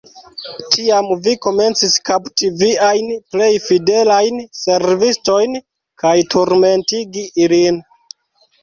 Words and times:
Tiam 0.75 1.09
vi 1.27 1.35
komencis 1.45 1.97
kapti 2.09 2.49
viajn 2.63 3.11
plej 3.35 3.51
fidelajn 3.67 4.41
servistojn 4.63 5.63
kaj 6.05 6.17
turmentegi 6.35 7.29
ilin. 7.47 7.81